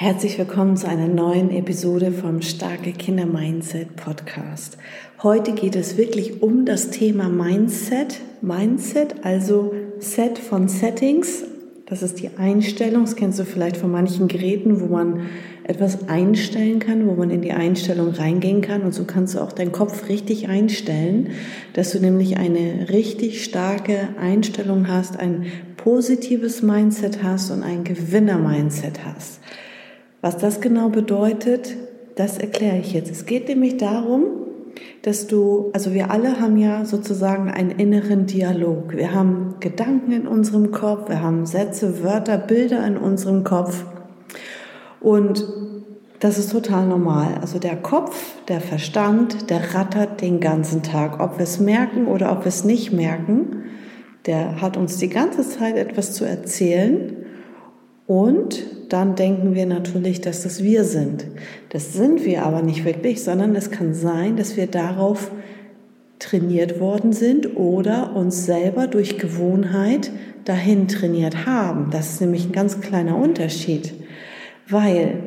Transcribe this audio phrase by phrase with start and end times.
[0.00, 4.78] Herzlich willkommen zu einer neuen Episode vom Starke Kinder Mindset Podcast.
[5.24, 8.20] Heute geht es wirklich um das Thema Mindset.
[8.40, 11.42] Mindset, also Set von Settings.
[11.86, 13.06] Das ist die Einstellung.
[13.06, 15.22] Das kennst du vielleicht von manchen Geräten, wo man
[15.64, 18.82] etwas einstellen kann, wo man in die Einstellung reingehen kann.
[18.82, 21.30] Und so kannst du auch deinen Kopf richtig einstellen,
[21.72, 29.04] dass du nämlich eine richtig starke Einstellung hast, ein positives Mindset hast und ein Gewinner-Mindset
[29.04, 29.40] hast.
[30.20, 31.76] Was das genau bedeutet,
[32.16, 33.10] das erkläre ich jetzt.
[33.10, 34.24] Es geht nämlich darum,
[35.02, 38.96] dass du, also wir alle haben ja sozusagen einen inneren Dialog.
[38.96, 43.84] Wir haben Gedanken in unserem Kopf, wir haben Sätze, Wörter, Bilder in unserem Kopf.
[45.00, 45.46] Und
[46.18, 47.38] das ist total normal.
[47.40, 51.20] Also der Kopf, der Verstand, der rattert den ganzen Tag.
[51.20, 53.64] Ob wir es merken oder ob wir es nicht merken,
[54.26, 57.24] der hat uns die ganze Zeit etwas zu erzählen.
[58.08, 61.26] Und dann denken wir natürlich, dass das wir sind.
[61.70, 65.30] Das sind wir aber nicht wirklich, sondern es kann sein, dass wir darauf
[66.18, 70.10] trainiert worden sind oder uns selber durch Gewohnheit
[70.44, 71.90] dahin trainiert haben.
[71.90, 73.94] Das ist nämlich ein ganz kleiner Unterschied,
[74.68, 75.20] weil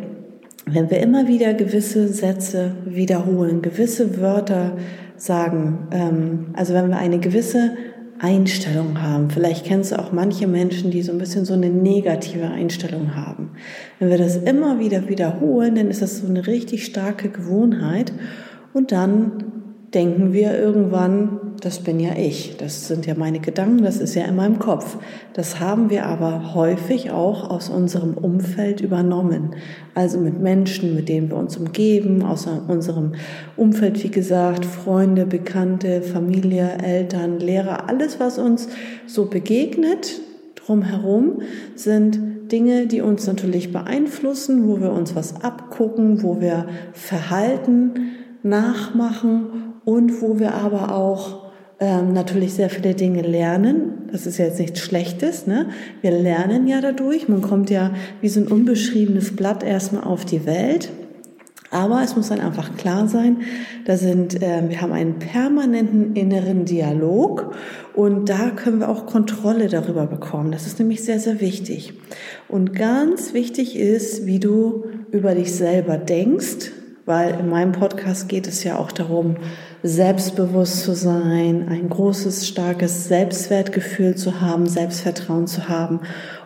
[0.66, 4.78] wenn wir immer wieder gewisse Sätze wiederholen, gewisse Wörter
[5.18, 7.72] sagen, ähm, also wenn wir eine gewisse
[8.22, 9.32] Einstellung haben.
[9.32, 13.52] Vielleicht kennst du auch manche Menschen, die so ein bisschen so eine negative Einstellung haben.
[13.98, 18.14] Wenn wir das immer wieder wiederholen, dann ist das so eine richtig starke Gewohnheit
[18.74, 19.44] und dann
[19.94, 24.26] denken wir irgendwann, das bin ja ich, das sind ja meine Gedanken, das ist ja
[24.26, 24.98] in meinem Kopf.
[25.34, 29.56] Das haben wir aber häufig auch aus unserem Umfeld übernommen.
[29.96, 33.14] Also mit Menschen, mit denen wir uns umgeben, aus unserem
[33.58, 38.68] Umfeld, wie gesagt, Freunde, Bekannte, Familie, Eltern, Lehrer, alles, was uns
[39.06, 40.20] so begegnet
[40.56, 41.42] drumherum,
[41.76, 48.12] sind Dinge, die uns natürlich beeinflussen, wo wir uns was abgucken, wo wir Verhalten
[48.44, 51.41] nachmachen und wo wir aber auch
[51.82, 54.08] ähm, natürlich sehr viele Dinge lernen.
[54.12, 55.48] Das ist ja jetzt nichts Schlechtes.
[55.48, 55.70] Ne?
[56.02, 57.28] Wir lernen ja dadurch.
[57.28, 60.92] Man kommt ja wie so ein unbeschriebenes Blatt erstmal auf die Welt.
[61.72, 63.38] Aber es muss dann einfach klar sein,
[63.86, 67.56] da sind, äh, wir haben einen permanenten inneren Dialog
[67.94, 70.52] und da können wir auch Kontrolle darüber bekommen.
[70.52, 71.94] Das ist nämlich sehr, sehr wichtig.
[72.50, 76.72] Und ganz wichtig ist, wie du über dich selber denkst,
[77.06, 79.38] weil in meinem Podcast geht es ja auch darum,
[79.84, 86.02] selbstbewusst zu sein, ein großes, starkes Selbstwertgefühl zu haben, Selbstvertrauen zu haben.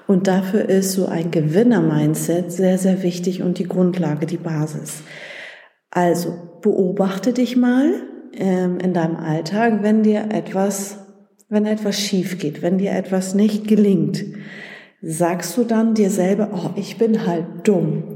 [0.08, 5.04] Und dafür ist so ein Gewinner-Mindset sehr, sehr wichtig und die Grundlage, die Basis.
[5.90, 7.92] Also beobachte dich mal
[8.34, 11.00] ähm, in deinem Alltag, wenn dir etwas,
[11.50, 14.24] wenn etwas schief geht, wenn dir etwas nicht gelingt,
[15.02, 18.15] sagst du dann dir selber, oh, ich bin halt dumm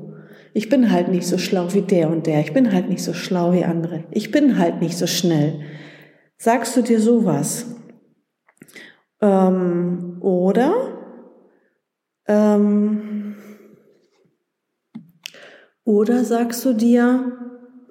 [0.53, 2.39] ich bin halt nicht so schlau wie der und der.
[2.41, 4.03] Ich bin halt nicht so schlau wie andere.
[4.11, 5.61] Ich bin halt nicht so schnell.
[6.37, 7.65] Sagst du dir sowas?
[9.21, 10.73] Ähm, oder
[12.27, 13.35] ähm,
[15.83, 17.31] oder sagst du dir,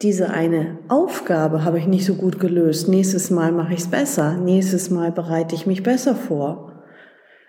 [0.02, 2.88] diese eine Aufgabe habe ich nicht so gut gelöst.
[2.88, 4.36] Nächstes Mal mache ich es besser.
[4.36, 6.67] Nächstes Mal bereite ich mich besser vor.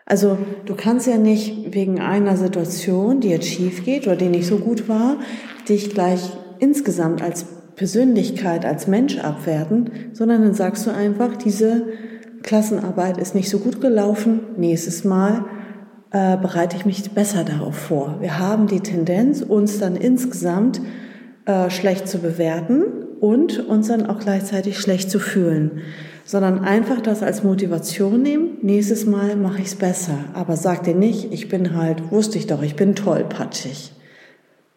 [0.10, 4.48] Also du kannst ja nicht wegen einer Situation, die jetzt schief geht oder die nicht
[4.48, 5.18] so gut war,
[5.70, 11.86] dich gleich insgesamt als Persönlichkeit, als Mensch abwerten, sondern dann sagst du einfach, diese
[12.42, 15.46] Klassenarbeit ist nicht so gut gelaufen, nächstes Mal
[16.10, 18.18] äh, bereite ich mich besser darauf vor.
[18.20, 20.82] Wir haben die Tendenz, uns dann insgesamt
[21.46, 22.82] äh, schlecht zu bewerten
[23.20, 25.84] und uns dann auch gleichzeitig schlecht zu fühlen
[26.30, 28.60] sondern einfach das als Motivation nehmen.
[28.62, 30.26] Nächstes Mal mache ich es besser.
[30.36, 33.94] Aber sag dir nicht, ich bin halt, wusste ich doch, ich bin tollpatschig.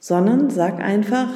[0.01, 1.29] Sondern sag einfach,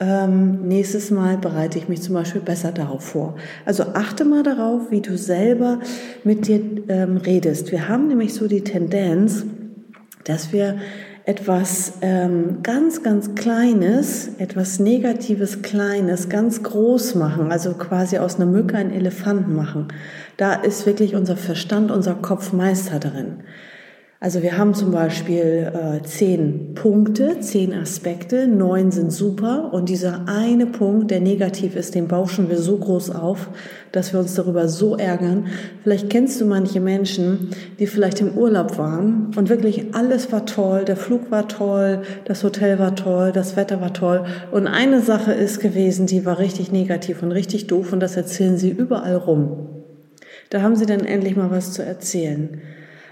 [0.00, 3.36] ähm, nächstes Mal bereite ich mich zum Beispiel besser darauf vor.
[3.64, 5.78] Also achte mal darauf, wie du selber
[6.24, 7.70] mit dir ähm, redest.
[7.70, 9.46] Wir haben nämlich so die Tendenz,
[10.24, 10.78] dass wir
[11.26, 18.46] etwas ähm, ganz, ganz Kleines, etwas Negatives Kleines, ganz groß machen, also quasi aus einer
[18.46, 19.88] Mücke einen Elefanten machen.
[20.36, 23.44] Da ist wirklich unser Verstand, unser Kopf Meister drin.
[24.24, 30.26] Also wir haben zum Beispiel äh, zehn Punkte, zehn Aspekte, neun sind super und dieser
[30.28, 33.50] eine Punkt, der negativ ist, den bauschen wir so groß auf,
[33.92, 35.48] dass wir uns darüber so ärgern.
[35.82, 40.86] Vielleicht kennst du manche Menschen, die vielleicht im Urlaub waren und wirklich alles war toll,
[40.86, 45.34] der Flug war toll, das Hotel war toll, das Wetter war toll und eine Sache
[45.34, 49.68] ist gewesen, die war richtig negativ und richtig doof und das erzählen sie überall rum.
[50.48, 52.62] Da haben sie dann endlich mal was zu erzählen.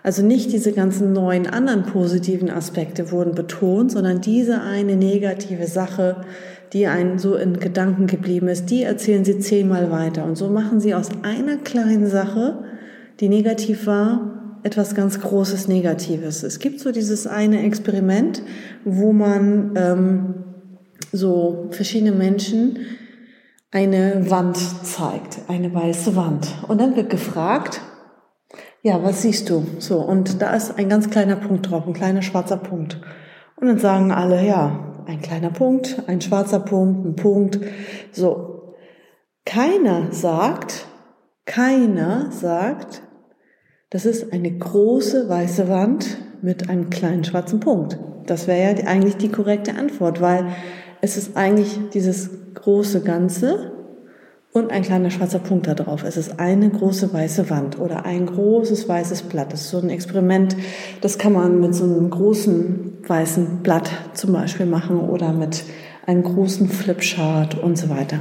[0.02, 6.24] Also nicht diese ganzen neuen anderen positiven Aspekte wurden betont, sondern diese eine negative Sache,
[6.72, 10.24] die einen so in Gedanken geblieben ist, die erzählen sie zehnmal weiter.
[10.24, 12.64] Und so machen sie aus einer kleinen Sache,
[13.20, 16.42] die negativ war, etwas ganz Großes Negatives.
[16.42, 18.42] Es gibt so dieses eine Experiment,
[18.84, 20.34] wo man ähm,
[21.12, 22.78] so verschiedene Menschen
[23.70, 26.48] eine Wand zeigt, eine weiße Wand.
[26.68, 27.80] Und dann wird gefragt,
[28.82, 29.64] ja, was siehst du?
[29.78, 33.00] So, und da ist ein ganz kleiner Punkt drauf, ein kleiner schwarzer Punkt.
[33.56, 37.60] Und dann sagen alle, ja, ein kleiner Punkt, ein schwarzer Punkt, ein Punkt.
[38.10, 38.74] So.
[39.44, 40.86] Keiner sagt,
[41.46, 43.02] keiner sagt,
[43.90, 47.98] das ist eine große weiße Wand mit einem kleinen schwarzen Punkt.
[48.26, 50.46] Das wäre ja eigentlich die korrekte Antwort, weil
[51.00, 53.72] es ist eigentlich dieses große Ganze
[54.52, 56.04] und ein kleiner schwarzer Punkt da drauf.
[56.04, 59.52] Es ist eine große weiße Wand oder ein großes weißes Blatt.
[59.52, 60.56] Das ist so ein Experiment,
[61.00, 65.64] das kann man mit so einem großen weißen Blatt zum Beispiel machen oder mit
[66.06, 68.18] einem großen Flipchart und so weiter.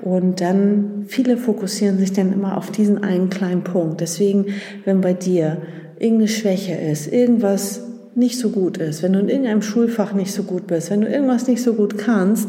[0.00, 4.00] Und dann, viele fokussieren sich dann immer auf diesen einen kleinen Punkt.
[4.00, 4.46] Deswegen,
[4.84, 5.62] wenn bei dir
[5.98, 7.80] irgendeine Schwäche ist, irgendwas
[8.14, 11.08] nicht so gut ist, wenn du in irgendeinem Schulfach nicht so gut bist, wenn du
[11.08, 12.48] irgendwas nicht so gut kannst,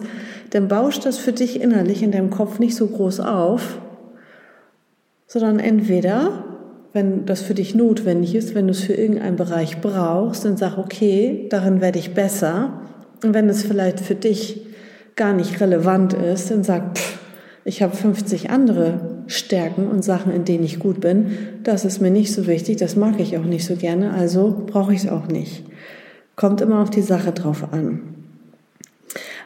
[0.52, 3.80] dann bauscht das für dich innerlich in deinem Kopf nicht so groß auf,
[5.28, 6.44] sondern entweder,
[6.94, 10.78] wenn das für dich notwendig ist, wenn du es für irgendeinen Bereich brauchst, dann sag,
[10.78, 12.82] okay, darin werde ich besser.
[13.24, 14.66] Und wenn es vielleicht für dich
[15.16, 17.20] gar nicht relevant ist, dann sag, pff,
[17.68, 21.32] ich habe 50 andere Stärken und Sachen, in denen ich gut bin.
[21.64, 24.94] Das ist mir nicht so wichtig, das mag ich auch nicht so gerne, also brauche
[24.94, 25.66] ich es auch nicht.
[26.36, 28.02] Kommt immer auf die Sache drauf an.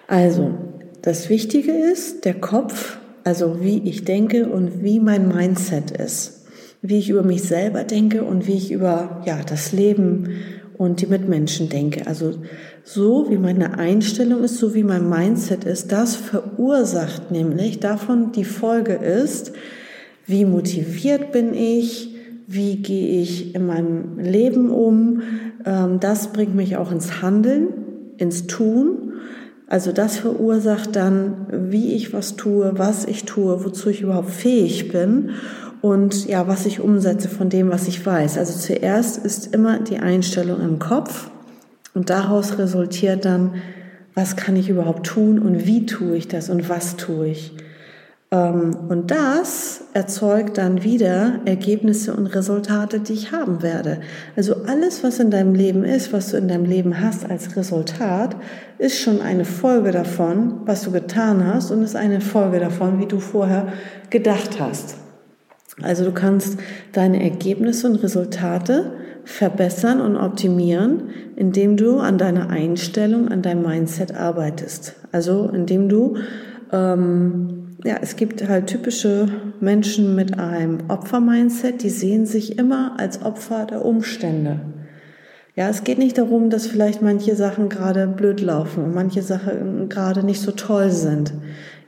[0.07, 0.51] Also,
[1.01, 6.45] das Wichtige ist der Kopf, also wie ich denke und wie mein Mindset ist,
[6.81, 10.29] wie ich über mich selber denke und wie ich über ja, das Leben
[10.77, 12.07] und die Mitmenschen denke.
[12.07, 12.33] Also
[12.83, 18.45] so wie meine Einstellung ist, so wie mein Mindset ist, das verursacht nämlich davon die
[18.45, 19.53] Folge ist,
[20.25, 22.15] wie motiviert bin ich,
[22.47, 25.21] wie gehe ich in meinem Leben um.
[25.65, 27.67] Ähm, das bringt mich auch ins Handeln,
[28.17, 29.08] ins Tun
[29.69, 34.91] also das verursacht dann, wie ich was tue, was ich tue, wozu ich überhaupt fähig
[34.91, 35.29] bin
[35.81, 38.39] und ja, was ich umsetze von dem, was ich weiß.
[38.39, 41.29] Also zuerst ist immer die Einstellung im Kopf
[41.93, 43.53] und daraus resultiert dann,
[44.15, 47.53] was kann ich überhaupt tun und wie tue ich das und was tue ich.
[48.31, 54.01] Ähm, und das erzeugt dann wieder Ergebnisse und Resultate, die ich haben werde.
[54.35, 58.35] Also alles, was in deinem Leben ist, was du in deinem Leben hast als Resultat,
[58.77, 63.07] ist schon eine Folge davon, was du getan hast und ist eine Folge davon, wie
[63.07, 63.73] du vorher
[64.11, 64.95] gedacht hast.
[65.81, 66.59] Also du kannst
[66.91, 68.91] deine Ergebnisse und Resultate
[69.23, 74.95] verbessern und optimieren, indem du an deiner Einstellung, an deinem Mindset arbeitest.
[75.11, 76.17] Also indem du
[76.71, 79.27] ähm, ja, es gibt halt typische
[79.59, 84.59] Menschen mit einem Opfer-Mindset, die sehen sich immer als Opfer der Umstände.
[85.55, 89.89] Ja, es geht nicht darum, dass vielleicht manche Sachen gerade blöd laufen und manche Sachen
[89.89, 91.33] gerade nicht so toll sind.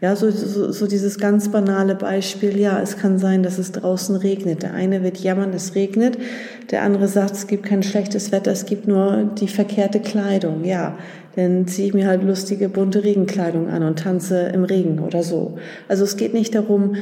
[0.02, 4.16] Ja, so, so, so dieses ganz banale Beispiel, ja, es kann sein, dass es draußen
[4.16, 4.64] regnet.
[4.64, 6.18] Der eine wird jammern, es regnet.
[6.72, 10.66] Der andere sagt, es gibt kein schlechtes Wetter, es gibt nur die verkehrte Kleidung.
[10.66, 10.98] Ja,
[11.36, 15.60] dann ziehe ich mir halt lustige, bunte Regenkleidung an und tanze im Regen oder so.
[15.88, 16.96] Also es geht nicht darum,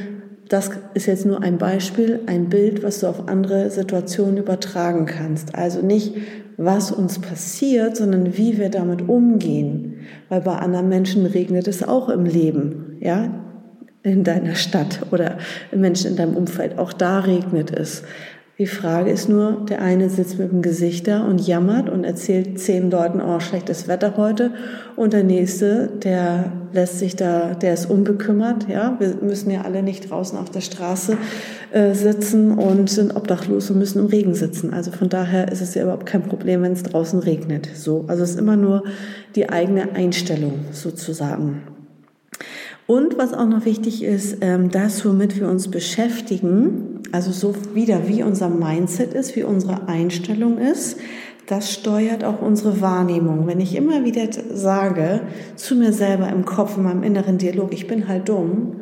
[0.49, 5.55] das ist jetzt nur ein Beispiel, ein Bild, was du auf andere Situationen übertragen kannst.
[5.55, 6.15] Also nicht,
[6.57, 9.99] was uns passiert, sondern wie wir damit umgehen.
[10.27, 13.29] Weil bei anderen Menschen regnet es auch im Leben, ja,
[14.03, 15.37] in deiner Stadt oder
[15.75, 16.77] Menschen in deinem Umfeld.
[16.77, 18.03] Auch da regnet es.
[18.59, 22.59] Die Frage ist nur, der eine sitzt mit dem Gesicht da und jammert und erzählt
[22.59, 24.51] zehn Leuten, oh, schlechtes Wetter heute.
[24.97, 28.97] Und der nächste, der lässt sich da, der ist unbekümmert, ja.
[28.99, 31.15] Wir müssen ja alle nicht draußen auf der Straße
[31.71, 34.73] äh, sitzen und sind obdachlos und müssen im Regen sitzen.
[34.73, 37.69] Also von daher ist es ja überhaupt kein Problem, wenn es draußen regnet.
[37.75, 38.03] So.
[38.07, 38.83] Also es ist immer nur
[39.37, 41.78] die eigene Einstellung sozusagen.
[42.89, 48.07] Und was auch noch wichtig ist, ähm, das, womit wir uns beschäftigen, also so wieder
[48.07, 50.97] wie unser Mindset ist, wie unsere Einstellung ist,
[51.45, 53.45] das steuert auch unsere Wahrnehmung.
[53.45, 55.21] Wenn ich immer wieder sage
[55.55, 58.77] zu mir selber im Kopf, in meinem inneren Dialog, ich bin halt dumm,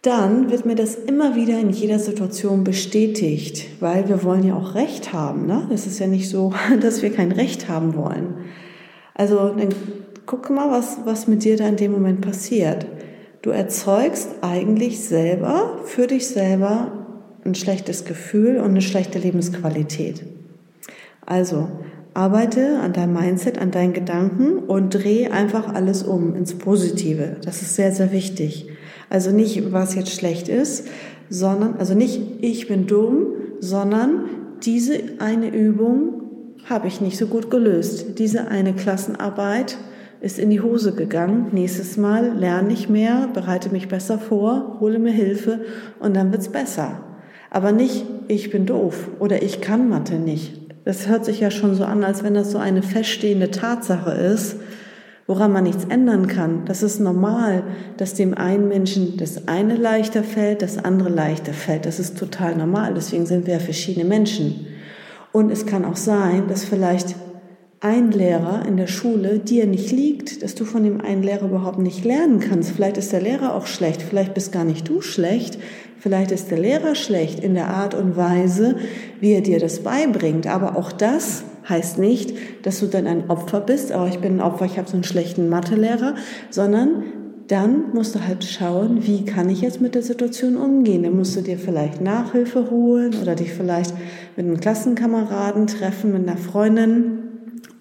[0.00, 4.74] dann wird mir das immer wieder in jeder Situation bestätigt, weil wir wollen ja auch
[4.74, 5.44] Recht haben.
[5.44, 5.68] Ne?
[5.68, 8.36] Ist ja nicht so, dass wir kein Recht haben wollen.
[9.14, 9.68] Also dann
[10.26, 12.86] guck mal, was, was mit dir da in dem Moment passiert.
[13.44, 17.06] Du erzeugst eigentlich selber, für dich selber,
[17.44, 20.24] ein schlechtes Gefühl und eine schlechte Lebensqualität.
[21.26, 21.68] Also
[22.14, 27.36] arbeite an deinem Mindset, an deinen Gedanken und dreh einfach alles um ins Positive.
[27.44, 28.68] Das ist sehr, sehr wichtig.
[29.10, 30.86] Also nicht, was jetzt schlecht ist,
[31.28, 33.26] sondern, also nicht, ich bin dumm,
[33.60, 34.24] sondern
[34.64, 38.18] diese eine Übung habe ich nicht so gut gelöst.
[38.18, 39.76] Diese eine Klassenarbeit
[40.24, 41.48] ist in die Hose gegangen.
[41.52, 45.60] Nächstes Mal lerne ich mehr, bereite mich besser vor, hole mir Hilfe
[46.00, 47.02] und dann wird's besser.
[47.50, 50.60] Aber nicht, ich bin doof oder ich kann Mathe nicht.
[50.86, 54.56] Das hört sich ja schon so an, als wenn das so eine feststehende Tatsache ist,
[55.26, 56.64] woran man nichts ändern kann.
[56.64, 57.62] Das ist normal,
[57.98, 61.84] dass dem einen Menschen das eine leichter fällt, das andere leichter fällt.
[61.84, 62.94] Das ist total normal.
[62.94, 64.66] Deswegen sind wir ja verschiedene Menschen.
[65.32, 67.14] Und es kann auch sein, dass vielleicht
[67.84, 71.78] ein Lehrer in der Schule dir nicht liegt, dass du von dem einen Lehrer überhaupt
[71.78, 72.70] nicht lernen kannst.
[72.70, 75.58] Vielleicht ist der Lehrer auch schlecht, vielleicht bist gar nicht du schlecht,
[76.04, 78.76] Vielleicht ist der Lehrer schlecht in der Art und Weise,
[79.20, 80.46] wie er dir das beibringt.
[80.46, 83.90] Aber auch das heißt nicht, dass du dann ein Opfer bist.
[83.90, 86.14] Aber ich bin ein Opfer, ich habe so einen schlechten Mathelehrer,
[86.50, 87.04] sondern
[87.48, 91.04] dann musst du halt schauen, wie kann ich jetzt mit der Situation umgehen.
[91.04, 93.94] Dann musst du dir vielleicht Nachhilfe holen oder dich vielleicht
[94.36, 97.23] mit einem Klassenkameraden treffen, mit einer Freundin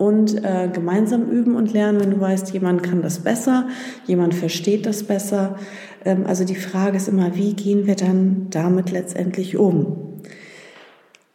[0.03, 3.69] und äh, gemeinsam üben und lernen, wenn du weißt, jemand kann das besser,
[4.05, 5.55] jemand versteht das besser.
[6.03, 10.19] Ähm, also die Frage ist immer, wie gehen wir dann damit letztendlich um?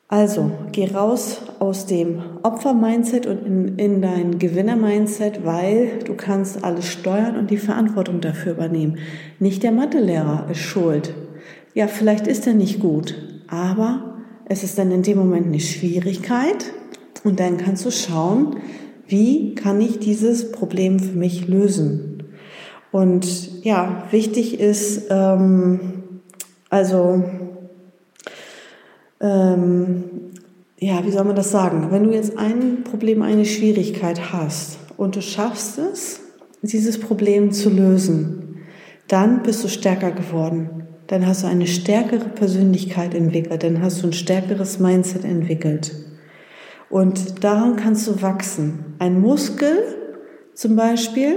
[0.06, 6.86] Also, geh raus aus dem Opfer-Mindset und in, in dein Gewinner-Mindset, weil du kannst alles
[6.86, 8.98] steuern und die Verantwortung dafür übernehmen.
[9.38, 11.14] Nicht der Mathelehrer ist schuld.
[11.72, 13.14] Ja, vielleicht ist er nicht gut,
[13.48, 16.72] aber es ist dann in dem Moment eine Schwierigkeit
[17.24, 18.56] und dann kannst du schauen,
[19.06, 22.22] wie kann ich dieses Problem für mich lösen.
[22.92, 26.20] Und ja, wichtig ist, ähm,
[26.70, 27.24] also,
[29.20, 30.04] ähm,
[30.78, 31.88] ja, wie soll man das sagen?
[31.90, 36.20] Wenn du jetzt ein Problem, eine Schwierigkeit hast und du schaffst es,
[36.62, 38.58] dieses Problem zu lösen,
[39.08, 40.84] dann bist du stärker geworden.
[41.06, 45.92] Dann hast du eine stärkere Persönlichkeit entwickelt, dann hast du ein stärkeres Mindset entwickelt.
[46.90, 48.94] Und daran kannst du wachsen.
[48.98, 49.78] Ein Muskel
[50.54, 51.36] zum Beispiel,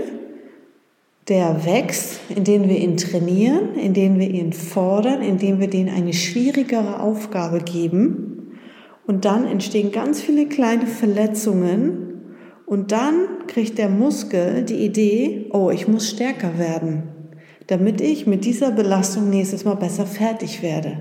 [1.27, 6.99] der wächst, indem wir ihn trainieren, indem wir ihn fordern, indem wir denen eine schwierigere
[6.99, 8.57] Aufgabe geben.
[9.05, 12.07] Und dann entstehen ganz viele kleine Verletzungen.
[12.65, 17.03] Und dann kriegt der Muskel die Idee, oh, ich muss stärker werden,
[17.67, 20.99] damit ich mit dieser Belastung nächstes Mal besser fertig werde.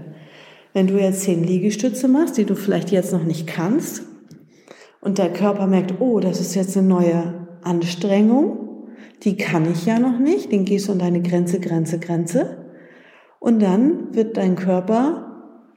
[0.73, 4.03] Wenn du jetzt zehn Liegestütze machst, die du vielleicht jetzt noch nicht kannst,
[5.01, 8.87] und der Körper merkt, oh, das ist jetzt eine neue Anstrengung,
[9.23, 12.59] die kann ich ja noch nicht, den gehst du an deine Grenze, Grenze, Grenze.
[13.39, 15.31] Und dann wird dein Körper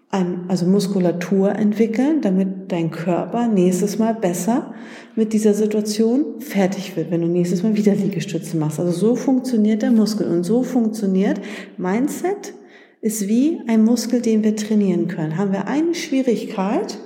[0.09, 4.73] ein, also Muskulatur entwickeln, damit dein Körper nächstes Mal besser
[5.15, 8.79] mit dieser Situation fertig wird, wenn du nächstes Mal wieder Liegestütze machst.
[8.79, 11.41] Also so funktioniert der Muskel und so funktioniert
[11.77, 12.53] Mindset
[13.01, 15.37] ist wie ein Muskel, den wir trainieren können.
[15.37, 16.99] Haben wir eine Schwierigkeit,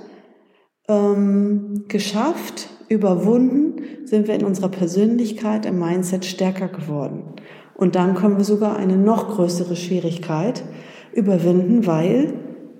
[0.88, 7.22] ähm, geschafft, überwunden, sind wir in unserer Persönlichkeit, im Mindset stärker geworden.
[7.74, 10.64] Und dann können wir sogar eine noch größere Schwierigkeit
[11.12, 12.32] überwinden, weil,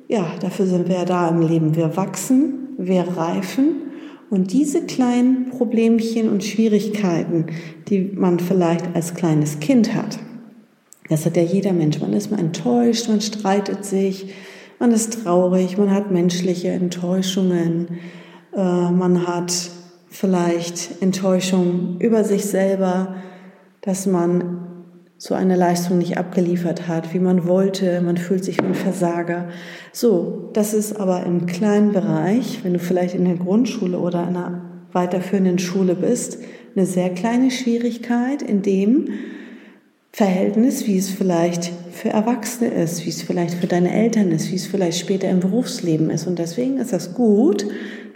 [0.09, 1.77] ja, dafür sind wir ja da im Leben.
[1.77, 3.89] Wir wachsen, wir reifen
[4.31, 7.47] und diese kleinen Problemchen und Schwierigkeiten,
[7.89, 10.19] die man vielleicht als kleines Kind hat,
[11.09, 12.01] das hat ja jeder Mensch.
[12.01, 14.35] Man ist mal enttäuscht, man streitet sich,
[14.79, 17.99] man ist traurig, man hat menschliche Enttäuschungen,
[18.57, 19.53] äh, man hat
[20.09, 23.17] vielleicht Enttäuschung über sich selber,
[23.81, 24.65] dass man
[25.17, 29.49] so eine Leistung nicht abgeliefert hat, wie man wollte, man fühlt sich wie ein Versager.
[29.93, 34.63] So, das ist aber im kleinen Bereich, wenn du vielleicht in der Grundschule oder einer
[34.93, 36.39] weiterführenden Schule bist,
[36.77, 39.09] eine sehr kleine Schwierigkeit, in dem
[40.19, 44.57] Verhältnis, wie es vielleicht für Erwachsene ist, wie es vielleicht für deine Eltern ist, wie
[44.57, 46.27] es vielleicht später im Berufsleben ist.
[46.27, 47.65] Und deswegen ist das gut,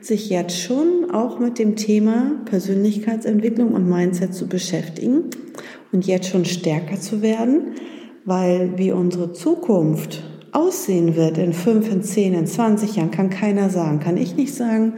[0.01, 5.27] sich jetzt schon auch mit dem Thema Persönlichkeitsentwicklung und Mindset zu beschäftigen
[5.93, 7.75] und jetzt schon stärker zu werden,
[8.25, 13.71] weil wie unsere Zukunft aussehen wird in fünf, in zehn, in zwanzig Jahren, kann keiner
[13.71, 14.01] sagen.
[14.01, 14.95] Kann ich nicht sagen,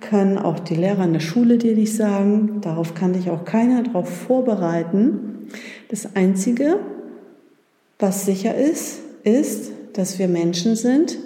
[0.00, 2.62] können auch die Lehrer in der Schule dir nicht sagen.
[2.62, 5.32] Darauf kann dich auch keiner darauf vorbereiten.
[5.88, 6.80] Das Einzige,
[7.98, 11.18] was sicher ist, ist, dass wir Menschen sind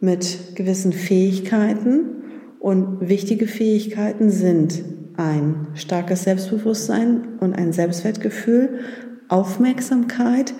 [0.00, 2.22] mit gewissen Fähigkeiten
[2.60, 4.84] und wichtige Fähigkeiten sind
[5.16, 8.80] ein starkes Selbstbewusstsein und ein Selbstwertgefühl,
[9.28, 10.54] Aufmerksamkeit,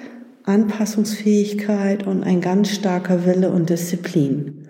[0.44, 4.68] Anpassungsfähigkeit und ein ganz starker Wille und Disziplin.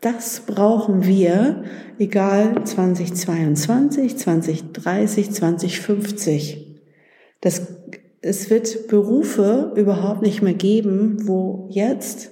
[0.00, 1.64] Das brauchen wir,
[1.98, 6.82] egal 2022, 2030, 2050.
[7.40, 7.62] Das,
[8.24, 12.30] es wird Berufe überhaupt nicht mehr geben, wo jetzt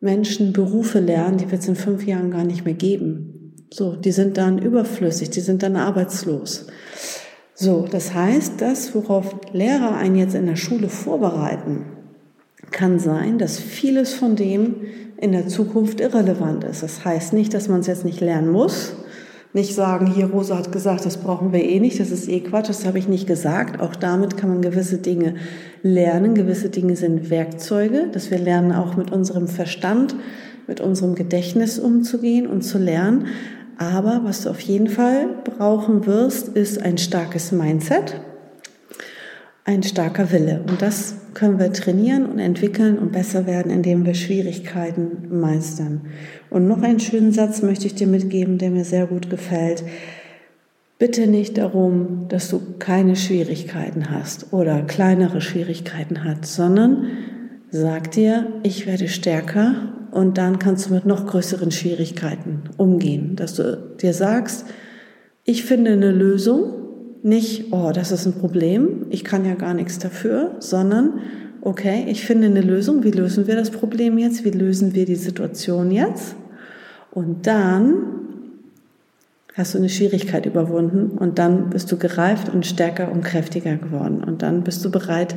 [0.00, 3.54] Menschen Berufe lernen, die wird es in fünf Jahren gar nicht mehr geben.
[3.72, 6.66] So, die sind dann überflüssig, die sind dann arbeitslos.
[7.54, 11.86] So, das heißt, das, worauf Lehrer einen jetzt in der Schule vorbereiten,
[12.72, 14.76] kann sein, dass vieles von dem
[15.20, 16.82] in der Zukunft irrelevant ist.
[16.82, 18.94] Das heißt nicht, dass man es jetzt nicht lernen muss.
[19.54, 22.68] Nicht sagen, hier Rosa hat gesagt, das brauchen wir eh nicht, das ist eh Quatsch,
[22.68, 23.80] das habe ich nicht gesagt.
[23.80, 25.36] Auch damit kann man gewisse Dinge
[25.82, 26.34] lernen.
[26.34, 30.14] Gewisse Dinge sind Werkzeuge, dass wir lernen auch mit unserem Verstand,
[30.66, 33.26] mit unserem Gedächtnis umzugehen und zu lernen.
[33.78, 38.20] Aber was du auf jeden Fall brauchen wirst, ist ein starkes Mindset,
[39.68, 40.64] ein starker Wille.
[40.66, 46.06] Und das können wir trainieren und entwickeln und besser werden, indem wir Schwierigkeiten meistern.
[46.48, 49.84] Und noch einen schönen Satz möchte ich dir mitgeben, der mir sehr gut gefällt.
[50.98, 57.04] Bitte nicht darum, dass du keine Schwierigkeiten hast oder kleinere Schwierigkeiten hast, sondern
[57.70, 63.36] sag dir, ich werde stärker und dann kannst du mit noch größeren Schwierigkeiten umgehen.
[63.36, 64.64] Dass du dir sagst,
[65.44, 66.78] ich finde eine Lösung
[67.22, 71.20] nicht, oh, das ist ein Problem, ich kann ja gar nichts dafür, sondern,
[71.60, 75.16] okay, ich finde eine Lösung, wie lösen wir das Problem jetzt, wie lösen wir die
[75.16, 76.36] Situation jetzt?
[77.10, 77.94] Und dann
[79.54, 84.22] hast du eine Schwierigkeit überwunden und dann bist du gereift und stärker und kräftiger geworden
[84.24, 85.34] und dann bist du bereit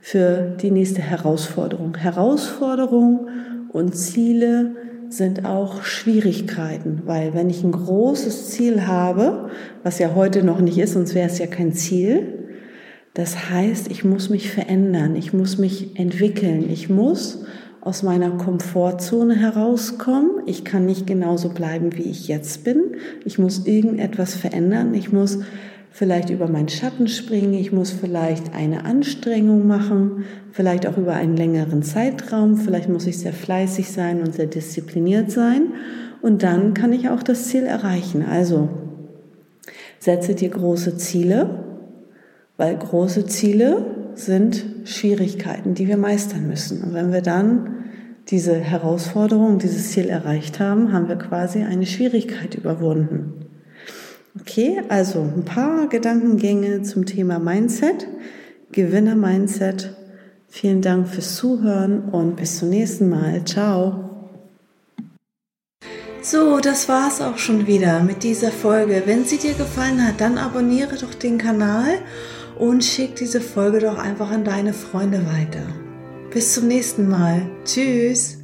[0.00, 1.96] für die nächste Herausforderung.
[1.96, 3.28] Herausforderung
[3.70, 4.70] und Ziele
[5.10, 9.50] sind auch Schwierigkeiten, weil wenn ich ein großes Ziel habe,
[9.82, 12.34] was ja heute noch nicht ist, sonst wäre es ja kein Ziel,
[13.14, 17.44] das heißt, ich muss mich verändern, ich muss mich entwickeln, ich muss
[17.80, 20.42] aus meiner Komfortzone herauskommen.
[20.46, 22.96] Ich kann nicht genauso bleiben, wie ich jetzt bin.
[23.24, 24.94] Ich muss irgendetwas verändern.
[24.94, 25.38] Ich muss
[25.98, 31.36] vielleicht über meinen Schatten springen, ich muss vielleicht eine Anstrengung machen, vielleicht auch über einen
[31.36, 35.72] längeren Zeitraum, vielleicht muss ich sehr fleißig sein und sehr diszipliniert sein
[36.22, 38.24] und dann kann ich auch das Ziel erreichen.
[38.24, 38.68] Also
[39.98, 41.64] setze dir große Ziele,
[42.56, 46.80] weil große Ziele sind Schwierigkeiten, die wir meistern müssen.
[46.84, 47.86] Und wenn wir dann
[48.28, 53.37] diese Herausforderung, dieses Ziel erreicht haben, haben wir quasi eine Schwierigkeit überwunden.
[54.40, 58.06] Okay, also ein paar Gedankengänge zum Thema Mindset,
[58.72, 59.94] Gewinner-Mindset.
[60.48, 63.44] Vielen Dank fürs Zuhören und bis zum nächsten Mal.
[63.44, 64.04] Ciao.
[66.22, 69.02] So, das war's auch schon wieder mit dieser Folge.
[69.06, 71.98] Wenn sie dir gefallen hat, dann abonniere doch den Kanal
[72.58, 75.66] und schick diese Folge doch einfach an deine Freunde weiter.
[76.30, 77.42] Bis zum nächsten Mal.
[77.64, 78.37] Tschüss.